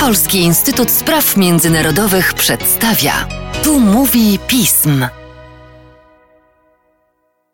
[0.00, 3.28] Polski Instytut Spraw Międzynarodowych przedstawia.
[3.64, 5.06] Tu mówi pism.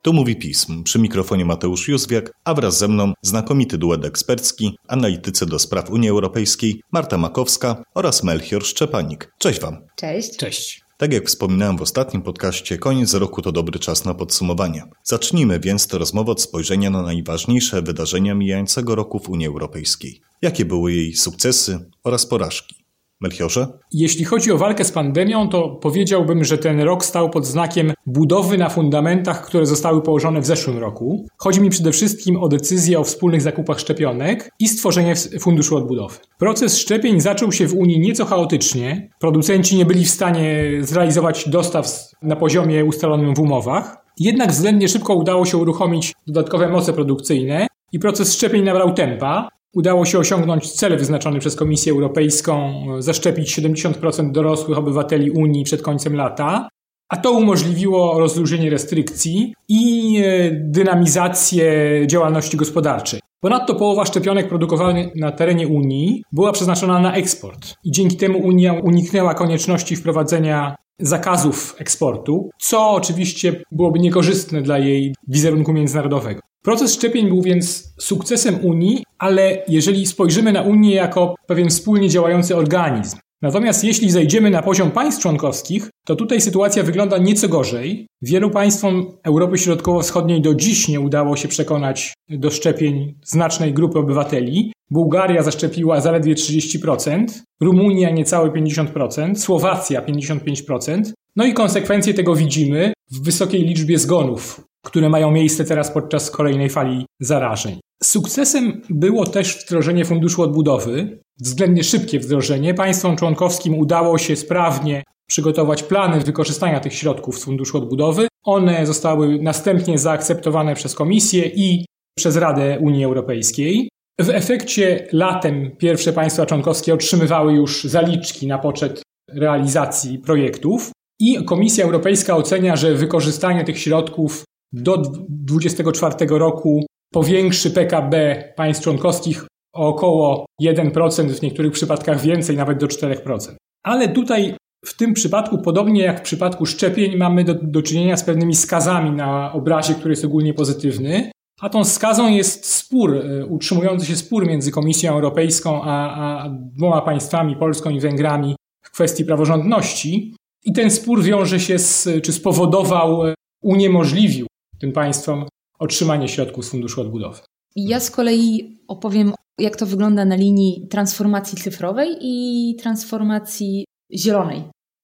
[0.02, 0.82] Tu mówi pism.
[0.82, 6.10] Przy mikrofonie Mateusz Józwiak, a wraz ze mną znakomity duet ekspercki, analitycy do spraw Unii
[6.10, 9.32] Europejskiej Marta Makowska oraz Melchior Szczepanik.
[9.38, 9.76] Cześć Wam.
[9.96, 10.36] Cześć.
[10.36, 10.87] Cześć.
[10.98, 14.82] Tak jak wspominałem w ostatnim podcaście, koniec roku to dobry czas na podsumowanie.
[15.04, 20.20] Zacznijmy więc tę rozmowę od spojrzenia na najważniejsze wydarzenia mijającego roku w Unii Europejskiej.
[20.42, 22.77] Jakie były jej sukcesy oraz porażki?
[23.20, 23.66] Melchiorze?
[23.92, 28.58] Jeśli chodzi o walkę z pandemią, to powiedziałbym, że ten rok stał pod znakiem budowy
[28.58, 31.26] na fundamentach, które zostały położone w zeszłym roku.
[31.36, 36.16] Chodzi mi przede wszystkim o decyzję o wspólnych zakupach szczepionek i stworzenie funduszu odbudowy.
[36.38, 39.10] Proces szczepień zaczął się w Unii nieco chaotycznie.
[39.20, 41.86] Producenci nie byli w stanie zrealizować dostaw
[42.22, 43.96] na poziomie ustalonym w umowach.
[44.20, 49.48] Jednak względnie szybko udało się uruchomić dodatkowe moce produkcyjne i proces szczepień nabrał tempa.
[49.78, 56.14] Udało się osiągnąć cel wyznaczony przez Komisję Europejską, zaszczepić 70% dorosłych obywateli Unii przed końcem
[56.14, 56.68] lata,
[57.08, 61.72] a to umożliwiło rozluźnienie restrykcji i e, dynamizację
[62.06, 63.20] działalności gospodarczej.
[63.40, 68.72] Ponadto połowa szczepionek produkowanych na terenie Unii była przeznaczona na eksport i dzięki temu Unia
[68.72, 76.47] uniknęła konieczności wprowadzenia zakazów eksportu, co oczywiście byłoby niekorzystne dla jej wizerunku międzynarodowego.
[76.68, 82.56] Proces szczepień był więc sukcesem Unii, ale jeżeli spojrzymy na Unię jako pewien wspólnie działający
[82.56, 88.06] organizm, Natomiast jeśli zejdziemy na poziom państw członkowskich, to tutaj sytuacja wygląda nieco gorzej.
[88.22, 94.72] Wielu państwom Europy Środkowo-Wschodniej do dziś nie udało się przekonać do szczepień znacznej grupy obywateli.
[94.90, 97.26] Bułgaria zaszczepiła zaledwie 30%,
[97.60, 101.02] Rumunia niecałe 50%, Słowacja 55%.
[101.36, 106.70] No i konsekwencje tego widzimy w wysokiej liczbie zgonów, które mają miejsce teraz podczas kolejnej
[106.70, 107.80] fali zarażeń.
[108.02, 112.74] Sukcesem było też wdrożenie Funduszu Odbudowy, względnie szybkie wdrożenie.
[112.74, 118.28] Państwom członkowskim udało się sprawnie przygotować plany wykorzystania tych środków z Funduszu Odbudowy.
[118.44, 121.86] One zostały następnie zaakceptowane przez Komisję i
[122.18, 123.88] przez Radę Unii Europejskiej.
[124.20, 130.90] W efekcie latem pierwsze państwa członkowskie otrzymywały już zaliczki na poczet realizacji projektów
[131.20, 134.96] i Komisja Europejska ocenia, że wykorzystanie tych środków do
[135.28, 142.86] 2024 roku powiększy PKB państw członkowskich o około 1%, w niektórych przypadkach więcej, nawet do
[142.86, 143.54] 4%.
[143.84, 144.54] Ale tutaj
[144.86, 149.10] w tym przypadku, podobnie jak w przypadku szczepień, mamy do, do czynienia z pewnymi skazami
[149.10, 151.30] na obrazie, który jest ogólnie pozytywny.
[151.60, 157.02] A tą skazą jest spór, e, utrzymujący się spór między Komisją Europejską a, a dwoma
[157.02, 160.34] państwami, Polską i Węgrami, w kwestii praworządności.
[160.64, 164.46] I ten spór wiąże się z, czy spowodował, e, uniemożliwił
[164.80, 165.44] tym państwom
[165.78, 167.40] otrzymanie środków z Funduszu Odbudowy.
[167.76, 173.84] Ja z kolei opowiem, jak to wygląda na linii transformacji cyfrowej i transformacji
[174.14, 174.62] zielonej,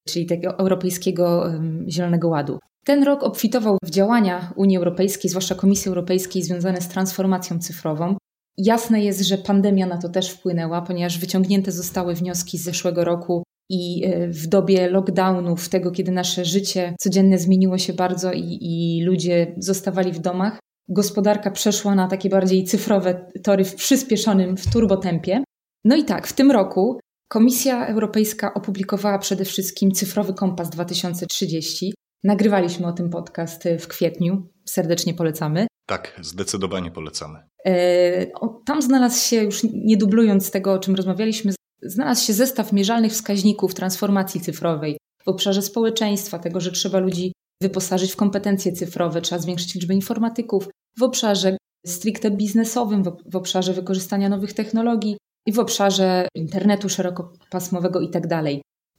[0.09, 1.53] czyli tego Europejskiego
[1.89, 2.59] Zielonego Ładu.
[2.85, 8.17] Ten rok obfitował w działania Unii Europejskiej, zwłaszcza Komisji Europejskiej, związane z transformacją cyfrową.
[8.59, 13.43] Jasne jest, że pandemia na to też wpłynęła, ponieważ wyciągnięte zostały wnioski z zeszłego roku
[13.71, 19.05] i e, w dobie lockdownów, tego kiedy nasze życie codzienne zmieniło się bardzo i, i
[19.05, 20.59] ludzie zostawali w domach,
[20.89, 25.45] gospodarka przeszła na takie bardziej cyfrowe tory w przyspieszonym, w turbotempie.
[25.85, 26.99] No i tak, w tym roku
[27.29, 31.95] Komisja Europejska opublikowała przede wszystkim Cyfrowy Kompas 2030.
[32.25, 34.49] Nagrywaliśmy o tym podcast w kwietniu.
[34.65, 35.67] Serdecznie polecamy.
[35.87, 37.39] Tak, zdecydowanie polecamy.
[37.67, 38.27] E,
[38.67, 41.53] tam znalazł się, już nie dublując tego, o czym rozmawialiśmy,
[41.85, 48.13] znalazł się zestaw mierzalnych wskaźników transformacji cyfrowej w obszarze społeczeństwa, tego, że trzeba ludzi wyposażyć
[48.13, 50.69] w kompetencje cyfrowe, trzeba zwiększyć liczbę informatyków,
[50.99, 51.57] w obszarze
[51.87, 58.29] stricte biznesowym, w obszarze wykorzystania nowych technologii i w obszarze internetu szerokopasmowego itd.
[58.29, 58.45] Tak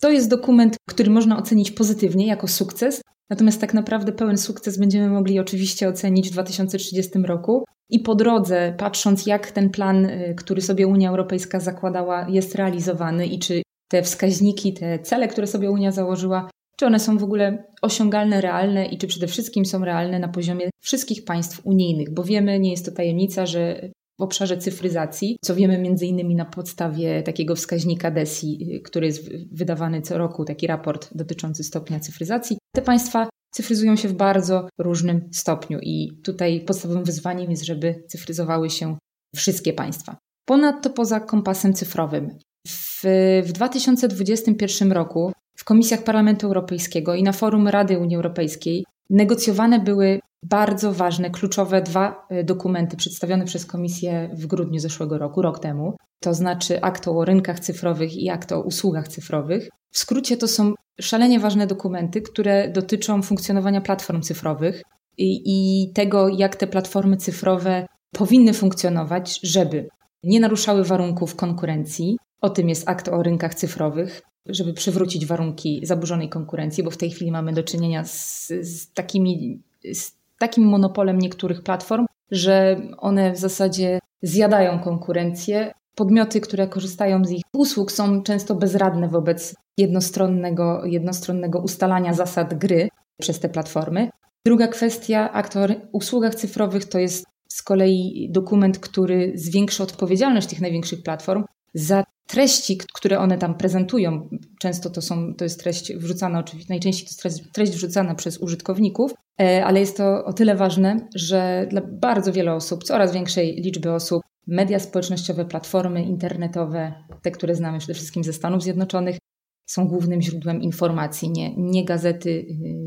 [0.02, 5.10] to jest dokument, który można ocenić pozytywnie jako sukces, natomiast tak naprawdę pełen sukces będziemy
[5.10, 7.66] mogli oczywiście ocenić w 2030 roku.
[7.90, 13.28] I po drodze, patrząc jak ten plan, y, który sobie Unia Europejska zakładała, jest realizowany
[13.28, 17.64] i czy te wskaźniki, te cele, które sobie Unia założyła, czy one są w ogóle
[17.82, 22.60] osiągalne, realne i czy przede wszystkim są realne na poziomie wszystkich państw unijnych, bo wiemy,
[22.60, 23.90] nie jest to tajemnica, że
[24.20, 30.02] w obszarze cyfryzacji, co wiemy między innymi na podstawie takiego wskaźnika DESI, który jest wydawany
[30.02, 35.80] co roku, taki raport dotyczący stopnia cyfryzacji, te państwa cyfryzują się w bardzo różnym stopniu
[35.82, 38.98] i tutaj podstawowym wyzwaniem jest, żeby cyfryzowały się
[39.36, 40.18] wszystkie państwa.
[40.46, 42.38] Ponadto poza kompasem cyfrowym.
[42.68, 43.04] W,
[43.44, 50.20] w 2021 roku w komisjach Parlamentu Europejskiego i na forum Rady Unii Europejskiej negocjowane były
[50.50, 55.96] bardzo ważne, kluczowe dwa e, dokumenty przedstawione przez Komisję w grudniu zeszłego roku, rok temu.
[56.20, 59.70] To znaczy akt o rynkach cyfrowych i akt o usługach cyfrowych.
[59.92, 64.82] W skrócie to są szalenie ważne dokumenty, które dotyczą funkcjonowania platform cyfrowych
[65.18, 69.88] i, i tego, jak te platformy cyfrowe powinny funkcjonować, żeby
[70.24, 72.18] nie naruszały warunków konkurencji.
[72.42, 77.12] O tym jest akt o rynkach cyfrowych, żeby przywrócić warunki zaburzonej konkurencji, bo w tej
[77.12, 79.64] chwili mamy do czynienia z, z takimi,
[79.94, 85.72] z takim monopolem niektórych platform, że one w zasadzie zjadają konkurencję.
[85.96, 92.90] Podmioty, które korzystają z ich usług, są często bezradne wobec jednostronnego, jednostronnego ustalania zasad gry
[93.22, 94.10] przez te platformy.
[94.46, 100.62] Druga kwestia, akt o usługach cyfrowych to jest z kolei dokument, który zwiększa odpowiedzialność tych
[100.62, 101.44] największych platform
[101.76, 104.30] za treści, które one tam prezentują.
[104.60, 108.38] Często to, są, to jest treść wrzucana, oczywiście najczęściej to jest treść, treść wrzucana przez
[108.38, 113.56] użytkowników, e, ale jest to o tyle ważne, że dla bardzo wielu osób, coraz większej
[113.56, 119.18] liczby osób, media społecznościowe, platformy internetowe, te, które znamy przede wszystkim ze Stanów Zjednoczonych,
[119.66, 122.46] są głównym źródłem informacji, nie, nie gazety, y,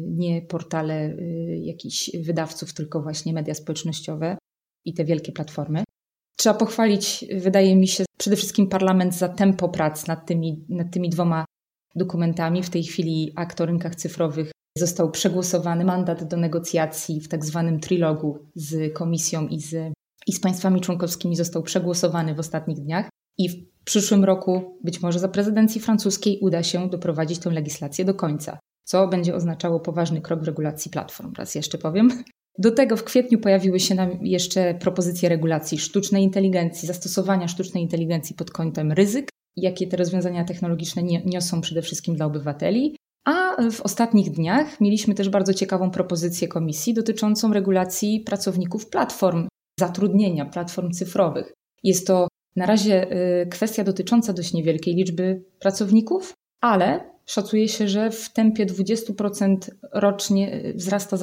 [0.09, 4.39] nie portale y, jakichś wydawców, tylko właśnie media społecznościowe
[4.85, 5.85] i te wielkie platformy.
[6.41, 11.11] Trzeba pochwalić, wydaje mi się, przede wszystkim parlament za tempo prac nad tymi, nad tymi
[11.11, 11.45] dwoma
[11.95, 12.63] dokumentami.
[12.63, 17.81] W tej chwili akt o rynkach cyfrowych został przegłosowany, mandat do negocjacji w tak zwanym
[17.81, 19.93] trilogu z komisją i z,
[20.27, 23.09] i z państwami członkowskimi został przegłosowany w ostatnich dniach.
[23.39, 23.55] I w
[23.85, 29.09] przyszłym roku, być może za prezydencji francuskiej, uda się doprowadzić tę legislację do końca, co
[29.09, 31.33] będzie oznaczało poważny krok w regulacji platform.
[31.39, 32.25] Raz jeszcze powiem.
[32.59, 38.37] Do tego w kwietniu pojawiły się nam jeszcze propozycje regulacji sztucznej inteligencji, zastosowania sztucznej inteligencji
[38.37, 42.97] pod kątem ryzyk, jakie te rozwiązania technologiczne niosą przede wszystkim dla obywateli.
[43.25, 49.49] A w ostatnich dniach mieliśmy też bardzo ciekawą propozycję komisji dotyczącą regulacji pracowników platform
[49.81, 51.53] zatrudnienia, platform cyfrowych.
[51.85, 53.13] Jest to na razie
[53.43, 59.57] y, kwestia dotycząca dość niewielkiej liczby pracowników, ale Szacuje się, że w tempie 20%
[59.93, 61.17] rocznie y, wzrasta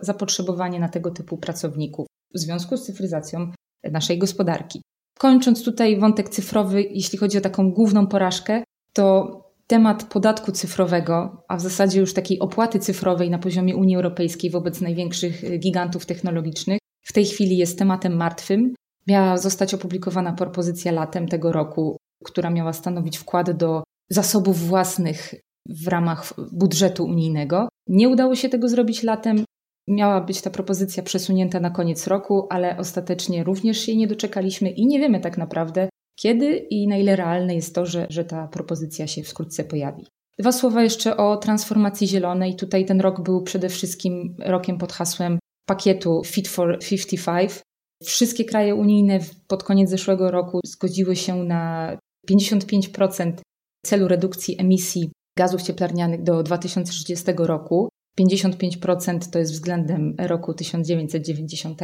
[0.00, 3.52] zapotrzebowanie na tego typu pracowników w związku z cyfryzacją
[3.92, 4.82] naszej gospodarki.
[5.18, 8.62] Kończąc tutaj wątek cyfrowy, jeśli chodzi o taką główną porażkę,
[8.92, 14.50] to temat podatku cyfrowego, a w zasadzie już takiej opłaty cyfrowej na poziomie Unii Europejskiej
[14.50, 18.74] wobec największych y, gigantów technologicznych, w tej chwili jest tematem martwym.
[19.06, 25.34] Miała zostać opublikowana propozycja latem tego roku, która miała stanowić wkład do zasobów własnych
[25.68, 27.68] w ramach budżetu unijnego.
[27.86, 29.44] Nie udało się tego zrobić latem.
[29.88, 34.86] Miała być ta propozycja przesunięta na koniec roku, ale ostatecznie również się nie doczekaliśmy i
[34.86, 35.88] nie wiemy tak naprawdę,
[36.20, 40.06] kiedy i na ile realne jest to, że, że ta propozycja się wkrótce pojawi.
[40.38, 42.56] Dwa słowa jeszcze o transformacji zielonej.
[42.56, 45.38] Tutaj ten rok był przede wszystkim rokiem pod hasłem
[45.68, 47.60] pakietu Fit for 55.
[48.04, 51.96] Wszystkie kraje unijne pod koniec zeszłego roku zgodziły się na
[52.30, 53.32] 55%
[53.88, 57.88] celu redukcji emisji gazów cieplarnianych do 2030 roku.
[58.20, 61.80] 55% to jest względem roku 1990.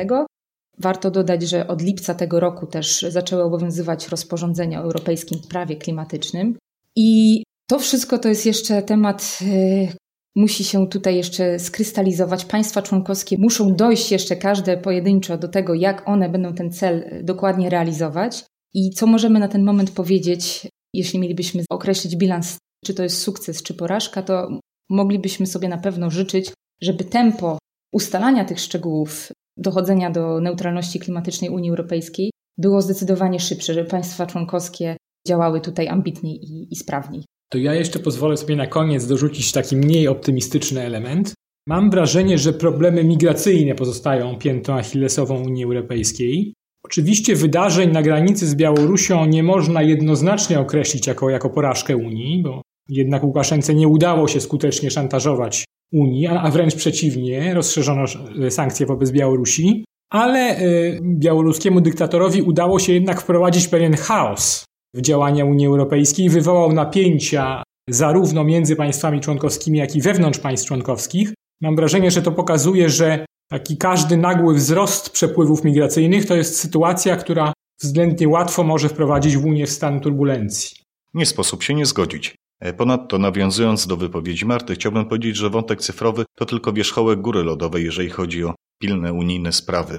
[0.78, 6.58] Warto dodać, że od lipca tego roku też zaczęły obowiązywać rozporządzenia o europejskim prawie klimatycznym.
[6.96, 9.88] I to wszystko to jest jeszcze temat, yy,
[10.36, 12.44] musi się tutaj jeszcze skrystalizować.
[12.44, 17.70] Państwa członkowskie muszą dojść jeszcze każde pojedynczo do tego, jak one będą ten cel dokładnie
[17.70, 18.44] realizować.
[18.74, 23.62] I co możemy na ten moment powiedzieć jeśli mielibyśmy określić bilans, czy to jest sukces,
[23.62, 24.58] czy porażka, to
[24.90, 26.52] moglibyśmy sobie na pewno życzyć,
[26.82, 27.58] żeby tempo
[27.92, 34.96] ustalania tych szczegółów, dochodzenia do neutralności klimatycznej Unii Europejskiej było zdecydowanie szybsze, żeby państwa członkowskie
[35.28, 37.24] działały tutaj ambitniej i, i sprawniej.
[37.52, 41.34] To ja jeszcze pozwolę sobie na koniec dorzucić taki mniej optymistyczny element.
[41.68, 46.54] Mam wrażenie, że problemy migracyjne pozostają piętą achillesową Unii Europejskiej.
[46.84, 52.62] Oczywiście wydarzeń na granicy z Białorusią nie można jednoznacznie określić jako, jako porażkę Unii, bo
[52.88, 58.04] jednak Łukaszence nie udało się skutecznie szantażować Unii, a, wręcz przeciwnie, rozszerzono
[58.50, 59.84] sankcje wobec Białorusi.
[60.12, 64.64] Ale y, białoruskiemu dyktatorowi udało się jednak wprowadzić pewien chaos
[64.94, 71.34] w działania Unii Europejskiej, wywołał napięcia zarówno między państwami członkowskimi, jak i wewnątrz państw członkowskich.
[71.62, 77.16] Mam wrażenie, że to pokazuje, że Taki każdy nagły wzrost przepływów migracyjnych to jest sytuacja,
[77.16, 80.76] która względnie łatwo może wprowadzić w Unię w stan turbulencji.
[81.14, 82.34] Nie sposób się nie zgodzić.
[82.60, 87.42] E, ponadto, nawiązując do wypowiedzi Marty, chciałbym powiedzieć, że wątek cyfrowy to tylko wierzchołek góry
[87.42, 89.98] lodowej, jeżeli chodzi o pilne unijne sprawy.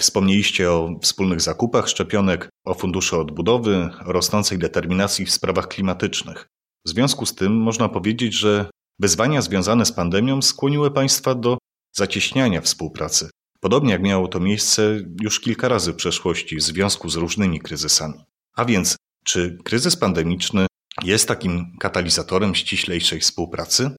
[0.00, 6.46] Wspomnieliście o wspólnych zakupach szczepionek, o funduszu odbudowy, o rosnącej determinacji w sprawach klimatycznych.
[6.86, 11.58] W związku z tym można powiedzieć, że wyzwania związane z pandemią skłoniły państwa do
[11.96, 17.16] zacieśniania współpracy, podobnie jak miało to miejsce już kilka razy w przeszłości w związku z
[17.16, 18.18] różnymi kryzysami.
[18.56, 20.66] A więc, czy kryzys pandemiczny
[21.04, 23.90] jest takim katalizatorem ściślejszej współpracy?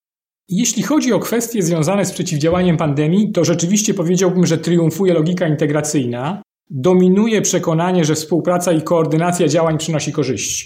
[0.49, 6.41] Jeśli chodzi o kwestie związane z przeciwdziałaniem pandemii, to rzeczywiście powiedziałbym, że triumfuje logika integracyjna.
[6.69, 10.65] Dominuje przekonanie, że współpraca i koordynacja działań przynosi korzyści.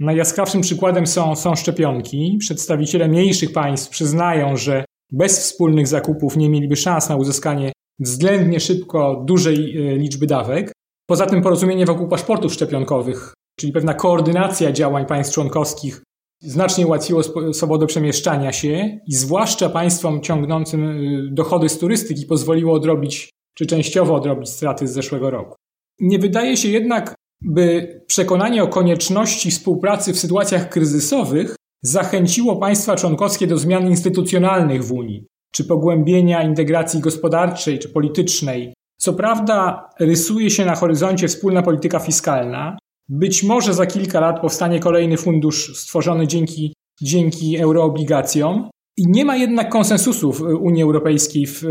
[0.00, 2.36] Najjaskrawszym przykładem są, są szczepionki.
[2.40, 9.24] Przedstawiciele mniejszych państw przyznają, że bez wspólnych zakupów nie mieliby szans na uzyskanie względnie szybko
[9.26, 10.72] dużej e, liczby dawek.
[11.06, 16.02] Poza tym porozumienie wokół paszportów szczepionkowych, czyli pewna koordynacja działań państw członkowskich,
[16.42, 17.22] znacznie ułatwiło
[17.52, 20.94] swobodę przemieszczania się i zwłaszcza państwom ciągnącym e,
[21.32, 25.54] dochody z turystyki pozwoliło odrobić, czy częściowo odrobić straty z zeszłego roku.
[26.00, 33.46] Nie wydaje się jednak, by przekonanie o konieczności współpracy w sytuacjach kryzysowych zachęciło państwa członkowskie
[33.46, 38.74] do zmian instytucjonalnych w Unii, czy pogłębienia integracji gospodarczej czy politycznej.
[39.00, 42.78] Co prawda, rysuje się na horyzoncie wspólna polityka fiskalna.
[43.08, 48.70] Być może za kilka lat powstanie kolejny fundusz stworzony dzięki, dzięki euroobligacjom.
[48.96, 51.62] I nie ma jednak konsensusu w Unii Europejskiej w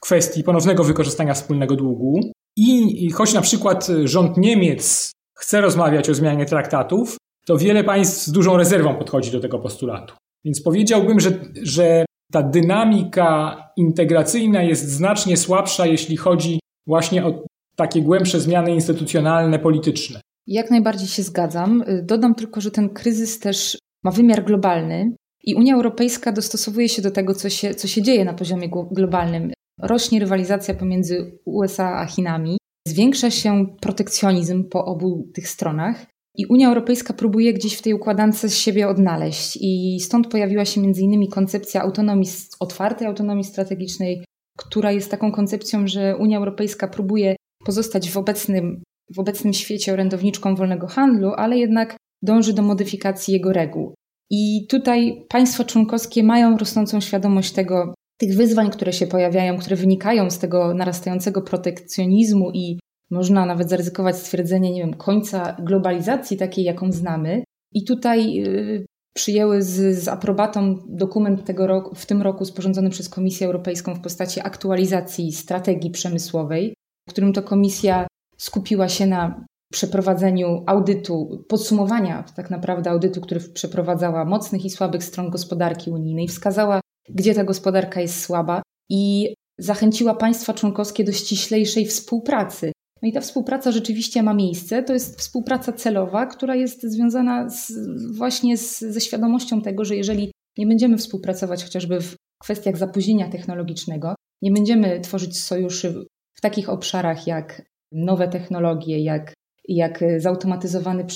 [0.00, 2.20] kwestii ponownego wykorzystania wspólnego długu.
[2.56, 7.16] I choć na przykład rząd Niemiec chce rozmawiać o zmianie traktatów,
[7.48, 10.14] to wiele państw z dużą rezerwą podchodzi do tego postulatu.
[10.44, 11.30] Więc powiedziałbym, że,
[11.62, 17.44] że ta dynamika integracyjna jest znacznie słabsza, jeśli chodzi właśnie o
[17.76, 20.20] takie głębsze zmiany instytucjonalne, polityczne.
[20.46, 21.84] Jak najbardziej się zgadzam.
[22.02, 27.10] Dodam tylko, że ten kryzys też ma wymiar globalny i Unia Europejska dostosowuje się do
[27.10, 29.52] tego, co się, co się dzieje na poziomie globalnym.
[29.82, 36.06] Rośnie rywalizacja pomiędzy USA a Chinami, zwiększa się protekcjonizm po obu tych stronach.
[36.38, 39.58] I Unia Europejska próbuje gdzieś w tej układance z siebie odnaleźć.
[39.60, 42.28] I stąd pojawiła się innymi koncepcja autonomii,
[42.60, 44.24] otwartej autonomii strategicznej,
[44.58, 48.82] która jest taką koncepcją, że Unia Europejska próbuje pozostać w obecnym,
[49.14, 53.94] w obecnym świecie orędowniczką wolnego handlu, ale jednak dąży do modyfikacji jego reguł.
[54.30, 60.30] I tutaj państwa członkowskie mają rosnącą świadomość tego, tych wyzwań, które się pojawiają, które wynikają
[60.30, 62.78] z tego narastającego protekcjonizmu i
[63.10, 67.44] można nawet zaryzykować stwierdzenie, nie wiem, końca globalizacji takiej, jaką znamy.
[67.72, 73.08] I tutaj y, przyjęły z, z aprobatą dokument tego roku, w tym roku sporządzony przez
[73.08, 76.74] Komisję Europejską w postaci aktualizacji strategii przemysłowej,
[77.08, 84.24] w którym to komisja skupiła się na przeprowadzeniu audytu, podsumowania tak naprawdę audytu, który przeprowadzała
[84.24, 90.54] mocnych i słabych stron gospodarki unijnej, wskazała, gdzie ta gospodarka jest słaba i zachęciła państwa
[90.54, 94.82] członkowskie do ściślejszej współpracy no i ta współpraca rzeczywiście ma miejsce.
[94.82, 97.72] To jest współpraca celowa, która jest związana z,
[98.16, 104.14] właśnie z, ze świadomością tego, że jeżeli nie będziemy współpracować chociażby w kwestiach zapóźnienia technologicznego,
[104.42, 107.62] nie będziemy tworzyć sojuszy w takich obszarach jak
[107.92, 109.34] nowe technologie, jak,
[109.68, 111.06] jak zautomatyzowany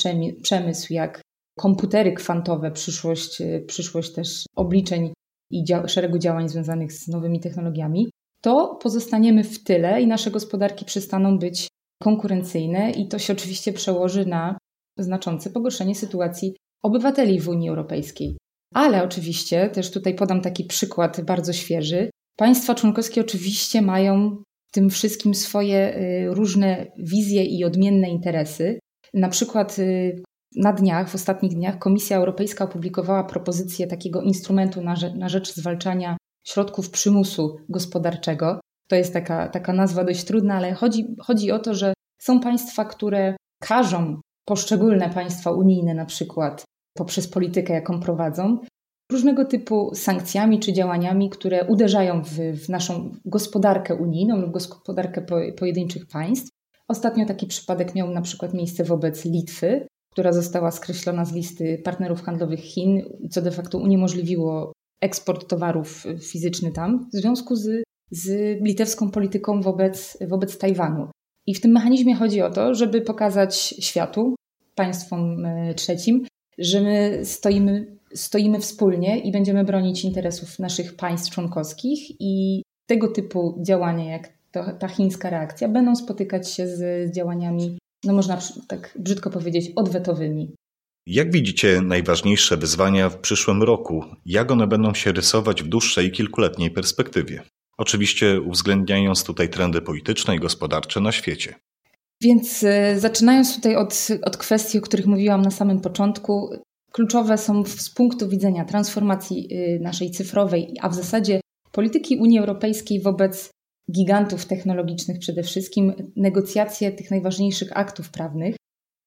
[0.43, 1.21] przemysł, jak
[1.59, 5.13] komputery kwantowe, przyszłość, przyszłość też obliczeń
[5.51, 8.11] i dzia szeregu działań związanych z nowymi technologiami,
[8.41, 11.69] to pozostaniemy w tyle i nasze gospodarki przestaną być
[12.03, 14.59] konkurencyjne i to się oczywiście przełoży na
[14.99, 18.37] znaczące pogorszenie sytuacji obywateli w Unii Europejskiej.
[18.75, 22.11] Ale oczywiście, też tutaj podam taki przykład bardzo świeży.
[22.37, 24.37] Państwa członkowskie oczywiście mają
[24.69, 28.79] w tym wszystkim swoje y, różne wizje i odmienne interesy.
[29.15, 30.23] Na przykład y,
[30.57, 35.55] na dniach, w ostatnich dniach, Komisja Europejska opublikowała propozycję takiego instrumentu na, rzecz, na rzecz
[35.55, 36.17] zwalczania
[36.47, 38.61] środków przymusu gospodarczego.
[38.93, 42.85] To jest taka, taka nazwa dość trudna, ale chodzi, chodzi o to, że są państwa,
[42.85, 46.65] które każą poszczególne państwa unijne, na przykład
[46.99, 48.59] poprzez politykę, jaką prowadzą,
[49.13, 52.31] różnego typu sankcjami czy działaniami, które uderzają w,
[52.65, 56.51] w naszą gospodarkę unijną lub gospodarkę po, pojedynczych państw.
[56.89, 62.23] Ostatnio taki przypadek miał na przykład miejsce wobec Litwy, która została skreślona z listy partnerów
[62.23, 67.83] handlowych Chin, co de facto uniemożliwiło eksport towarów fizyczny tam w związku z,
[68.13, 71.11] z litewską polityką wobec, wobec Tajwanu.
[71.47, 74.35] I w tym mechanizmie chodzi o to, żeby pokazać światu,
[74.75, 76.27] państwom e, trzecim,
[76.59, 83.63] że my stoimy, stoimy wspólnie i będziemy bronić interesów naszych państw członkowskich i tego typu
[83.67, 88.39] działania, jak to, ta chińska reakcja, będą spotykać się z działaniami, no można
[88.69, 90.55] tak brzydko powiedzieć, odwetowymi.
[91.07, 94.05] Jak widzicie najważniejsze wyzwania w przyszłym roku?
[94.27, 97.43] Jak one będą się rysować w dłuższej kilkuletniej perspektywie?
[97.83, 101.55] Oczywiście uwzględniając tutaj trendy polityczne i gospodarcze na świecie.
[102.23, 106.51] Więc e, zaczynając tutaj od, od kwestii, o których mówiłam na samym początku,
[106.93, 111.41] kluczowe są z punktu widzenia transformacji y, naszej cyfrowej, a w zasadzie
[111.73, 113.51] polityki Unii Europejskiej wobec
[113.93, 118.57] gigantów technologicznych przede wszystkim, negocjacje tych najważniejszych aktów prawnych,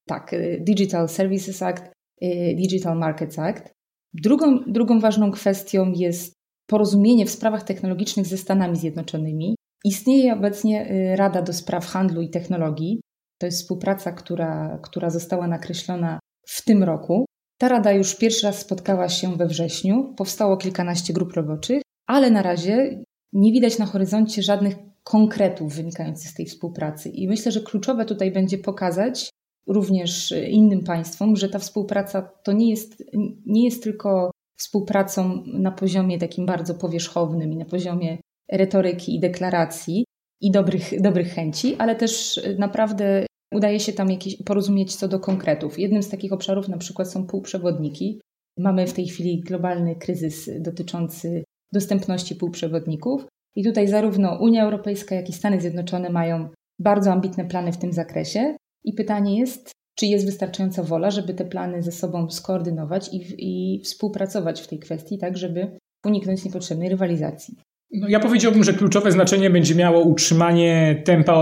[0.07, 1.83] tak, y, Digital Services Act,
[2.23, 3.73] y, Digital Markets Act.
[4.13, 6.34] Drugą, drugą ważną kwestią jest
[6.67, 9.55] porozumienie w sprawach technologicznych ze Stanami Zjednoczonymi.
[9.85, 13.01] Istnieje obecnie y, Rada do Spraw Handlu i Technologii.
[13.39, 17.25] To jest współpraca, która, która została nakreślona w tym roku.
[17.57, 20.13] Ta rada już pierwszy raz spotkała się we wrześniu.
[20.17, 23.03] Powstało kilkanaście grup roboczych, ale na razie
[23.33, 27.09] nie widać na horyzoncie żadnych konkretów wynikających z tej współpracy.
[27.09, 29.29] I myślę, że kluczowe tutaj będzie pokazać
[29.67, 33.03] również innym państwom, że ta współpraca to nie jest,
[33.45, 38.17] nie jest tylko współpracą na poziomie takim bardzo powierzchownym i na poziomie
[38.51, 40.05] retoryki i deklaracji
[40.41, 45.79] i dobrych, dobrych chęci, ale też naprawdę udaje się tam jakieś porozumieć co do konkretów.
[45.79, 48.21] Jednym z takich obszarów na przykład są półprzewodniki.
[48.57, 51.43] Mamy w tej chwili globalny kryzys dotyczący
[51.73, 57.71] dostępności półprzewodników i tutaj zarówno Unia Europejska, jak i Stany Zjednoczone mają bardzo ambitne plany
[57.71, 58.55] w tym zakresie.
[58.83, 63.79] I pytanie jest, czy jest wystarczająca wola, żeby te plany ze sobą skoordynować i, i
[63.83, 67.55] współpracować w tej kwestii, tak żeby uniknąć niepotrzebnej rywalizacji.
[67.91, 71.33] No ja powiedziałbym, że kluczowe znaczenie będzie miało utrzymanie tempa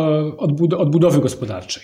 [0.77, 1.83] odbudowy gospodarczej.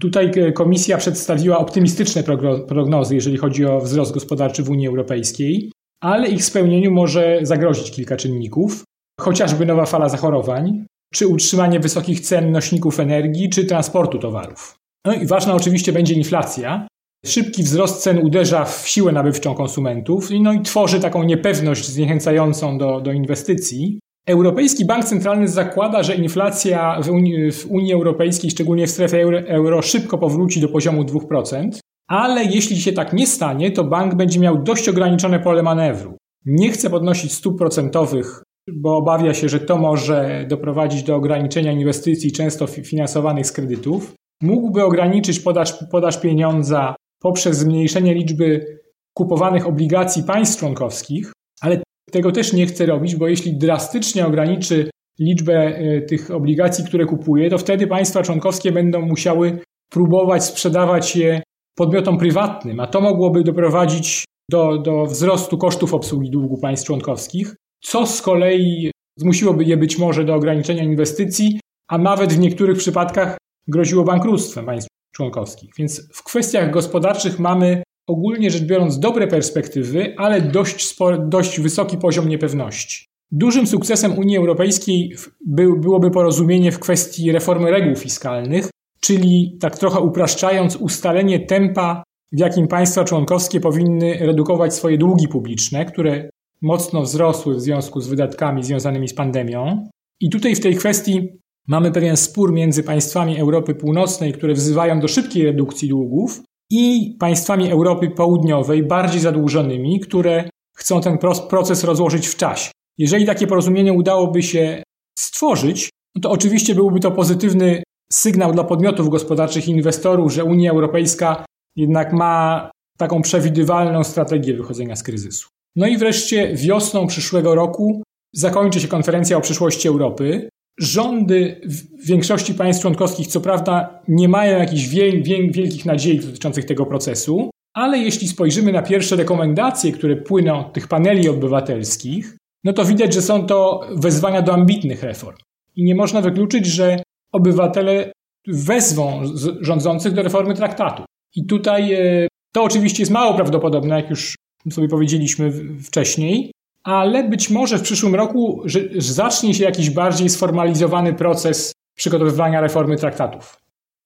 [0.00, 2.22] Tutaj komisja przedstawiła optymistyczne
[2.68, 8.16] prognozy, jeżeli chodzi o wzrost gospodarczy w Unii Europejskiej, ale ich spełnieniu może zagrozić kilka
[8.16, 8.84] czynników,
[9.20, 14.76] chociażby nowa fala zachorowań, czy utrzymanie wysokich cen nośników energii, czy transportu towarów.
[15.06, 16.86] No i ważna oczywiście będzie inflacja.
[17.26, 23.00] Szybki wzrost cen uderza w siłę nabywczą konsumentów no i tworzy taką niepewność zniechęcającą do,
[23.00, 24.00] do inwestycji.
[24.26, 29.38] Europejski Bank Centralny zakłada, że inflacja w Unii, w Unii Europejskiej, szczególnie w strefie euro,
[29.38, 31.68] euro, szybko powróci do poziomu 2%,
[32.08, 36.16] ale jeśli się tak nie stanie, to bank będzie miał dość ograniczone pole manewru.
[36.46, 38.42] Nie chce podnosić stóp procentowych,
[38.72, 44.84] bo obawia się, że to może doprowadzić do ograniczenia inwestycji często finansowanych z kredytów mógłby
[44.84, 48.66] ograniczyć podaż, podaż pieniądza poprzez zmniejszenie liczby
[49.14, 54.90] kupowanych obligacji państw członkowskich, ale tego też nie chce robić, bo jeśli drastycznie ograniczy
[55.20, 59.58] liczbę e, tych obligacji, które kupuje, to wtedy państwa członkowskie będą musiały
[59.90, 61.42] próbować sprzedawać je
[61.76, 68.06] podmiotom prywatnym, a to mogłoby doprowadzić do, do wzrostu kosztów obsługi długu państw członkowskich, co
[68.06, 73.36] z kolei zmusiłoby je być może do ograniczenia inwestycji, a nawet w niektórych przypadkach
[73.68, 75.70] groziło bankructwem państw członkowskich.
[75.78, 80.96] Więc w kwestiach gospodarczych mamy ogólnie rzecz biorąc dobre perspektywy, ale dość,
[81.28, 83.06] dość wysoki poziom niepewności.
[83.30, 90.00] Dużym sukcesem Unii Europejskiej był, byłoby porozumienie w kwestii reformy reguł fiskalnych, czyli tak trochę
[90.00, 96.30] upraszczając ustalenie tempa, w jakim państwa członkowskie powinny redukować swoje długi publiczne, które
[96.62, 99.88] mocno wzrosły w związku z wydatkami związanymi z pandemią.
[100.20, 101.28] I tutaj w tej kwestii
[101.68, 107.70] Mamy pewien spór między państwami Europy Północnej, które wzywają do szybkiej redukcji długów, i państwami
[107.70, 111.18] Europy Południowej, bardziej zadłużonymi, które chcą ten
[111.50, 112.70] proces rozłożyć w czasie.
[112.98, 114.82] Jeżeli takie porozumienie udałoby się
[115.18, 120.70] stworzyć, no to oczywiście byłby to pozytywny sygnał dla podmiotów gospodarczych i inwestorów, że Unia
[120.70, 121.44] Europejska
[121.76, 125.48] jednak ma taką przewidywalną strategię wychodzenia z kryzysu.
[125.76, 130.48] No i wreszcie wiosną przyszłego roku zakończy się konferencja o przyszłości Europy,
[130.78, 137.50] Rządy w większości państw członkowskich, co prawda, nie mają jakichś wielkich nadziei dotyczących tego procesu,
[137.74, 143.14] ale jeśli spojrzymy na pierwsze rekomendacje, które płyną od tych paneli obywatelskich, no to widać,
[143.14, 145.36] że są to wezwania do ambitnych reform.
[145.76, 146.96] I nie można wykluczyć, że
[147.32, 148.12] obywatele
[148.46, 149.22] wezwą
[149.60, 151.04] rządzących do reformy traktatu.
[151.36, 154.34] I tutaj e, to oczywiście jest mało prawdopodobne, jak już
[154.70, 156.50] sobie powiedzieliśmy wcześniej,
[156.84, 162.60] ale być może w przyszłym roku że, że zacznie się jakiś bardziej sformalizowany proces przygotowywania
[162.60, 163.56] reformy traktatów.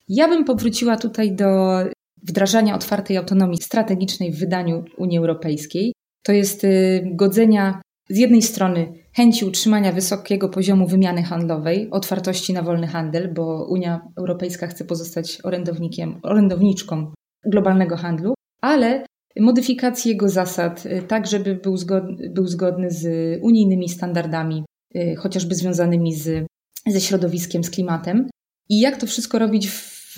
[0.08, 1.78] Ja bym powróciła tutaj do
[2.22, 5.92] wdrażania otwartej autonomii strategicznej w wydaniu Unii Europejskiej.
[6.22, 12.62] To jest y, godzenia z jednej strony chęci utrzymania wysokiego poziomu wymiany handlowej, otwartości na
[12.62, 17.12] wolny handel, bo Unia Europejska chce pozostać orędownikiem, orędowniczką
[17.44, 19.06] globalnego handlu, ale
[19.40, 23.06] modyfikacji jego zasad, y, tak żeby był zgodny, był zgodny z
[23.42, 24.64] unijnymi standardami,
[24.96, 26.46] y, chociażby związanymi z,
[26.86, 28.28] ze środowiskiem, z klimatem.
[28.68, 30.16] I jak to wszystko robić w,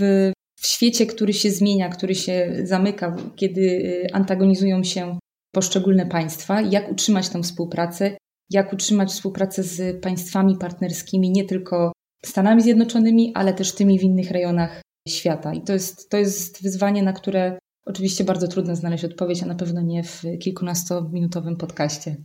[0.61, 5.19] w świecie, który się zmienia, który się zamyka, kiedy y, antagonizują się
[5.53, 8.17] poszczególne państwa, jak utrzymać tę współpracę,
[8.51, 11.93] jak utrzymać współpracę z państwami partnerskimi, nie tylko
[12.25, 15.55] Stanami Zjednoczonymi, ale też tymi w innych rejonach świata.
[15.55, 19.55] I to jest, to jest wyzwanie, na które Oczywiście bardzo trudno znaleźć odpowiedź, a na
[19.55, 22.17] pewno nie w kilkunastominutowym podcaście.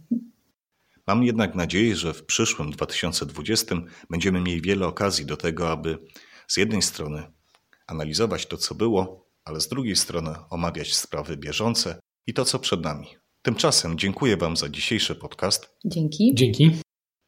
[1.07, 3.75] Mam jednak nadzieję, że w przyszłym 2020
[4.09, 5.97] będziemy mieli wiele okazji do tego, aby
[6.47, 7.23] z jednej strony
[7.87, 12.83] analizować to, co było, ale z drugiej strony omawiać sprawy bieżące i to, co przed
[12.83, 13.07] nami.
[13.41, 15.77] Tymczasem dziękuję Wam za dzisiejszy podcast.
[15.85, 16.35] Dzięki.
[16.35, 16.71] Dzięki.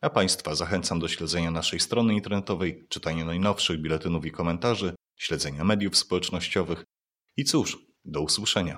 [0.02, 5.98] A Państwa zachęcam do śledzenia naszej strony internetowej, czytania najnowszych biletynów i komentarzy, śledzenia mediów
[5.98, 6.84] społecznościowych
[7.38, 8.76] i cóż, do usłyszenia.